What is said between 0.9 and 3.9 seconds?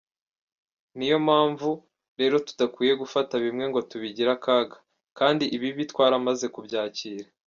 Ni yo mpamvu rero tudakwiye gufata bimwe ngo